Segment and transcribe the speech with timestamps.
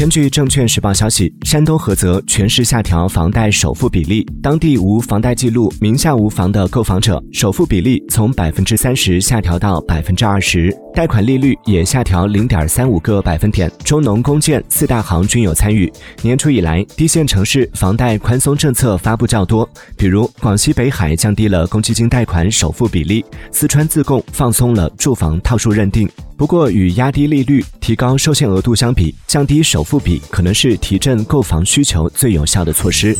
[0.00, 13.70] 根据证券时报消息，山东菏泽全市下调房贷首付比例，当地无房贷记录、名下无房的购房者，首付比例从百分之三十下调到百分之二十，贷款利率也下调零点三五个百分点。
[13.84, 15.90] 中农工建四大行均有参与。
[16.22, 26.08] 年初以来，低线城市房贷宽松政策发布较多，比如广西北海降低了公积金贷款首付比例，四川自贡放松了住房套数认定。
[26.36, 33.16] 不过，与压低利率、提高受限额度相比，降低首付比可能是提振购房需求最有效的措施。